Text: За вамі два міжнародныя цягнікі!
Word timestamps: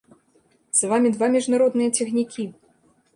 За 0.79 0.87
вамі 0.93 1.11
два 1.17 1.29
міжнародныя 1.35 1.93
цягнікі! 1.99 2.47